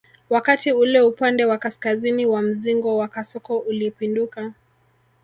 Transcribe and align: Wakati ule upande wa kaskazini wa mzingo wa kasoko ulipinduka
Wakati 0.29 0.71
ule 0.71 1.01
upande 1.01 1.45
wa 1.45 1.57
kaskazini 1.57 2.25
wa 2.25 2.41
mzingo 2.41 2.97
wa 2.97 3.07
kasoko 3.07 3.57
ulipinduka 3.59 4.51